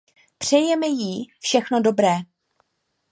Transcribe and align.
Přejeme 0.37 0.87
jí 0.87 1.25
všechno 1.39 1.81
dobré. 1.81 2.17